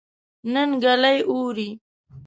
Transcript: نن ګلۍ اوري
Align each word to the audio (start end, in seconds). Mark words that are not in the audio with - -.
نن 0.53 0.69
ګلۍ 0.83 1.17
اوري 1.31 1.69